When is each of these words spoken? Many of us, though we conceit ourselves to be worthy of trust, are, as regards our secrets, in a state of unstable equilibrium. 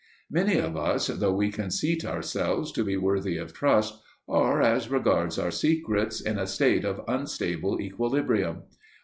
Many 0.31 0.57
of 0.57 0.75
us, 0.75 1.05
though 1.05 1.35
we 1.35 1.51
conceit 1.51 2.03
ourselves 2.03 2.71
to 2.71 2.83
be 2.83 2.97
worthy 2.97 3.37
of 3.37 3.53
trust, 3.53 4.01
are, 4.27 4.59
as 4.59 4.89
regards 4.89 5.37
our 5.37 5.51
secrets, 5.51 6.19
in 6.19 6.39
a 6.39 6.47
state 6.47 6.85
of 6.85 7.01
unstable 7.07 7.79
equilibrium. 7.79 8.63